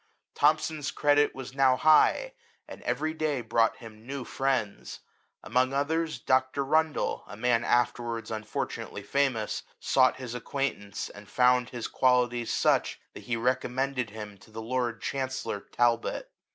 [0.33, 2.33] Thomson's credit was now high,
[2.67, 5.01] and every day brought him new friends;
[5.43, 11.87] among others Dr, Rundle, a man afterwards unfortunately famous, sought his acquaintance, and found his
[11.87, 16.31] qualities such, that he recommended him to the lord chancellor Talbot.